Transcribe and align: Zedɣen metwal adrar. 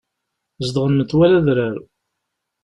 Zedɣen 0.65 0.95
metwal 0.97 1.33
adrar. 1.39 1.77